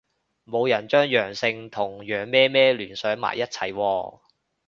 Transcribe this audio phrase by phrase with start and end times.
[0.47, 4.19] 冇人將陽性同羊咩咩聯想埋一齊喎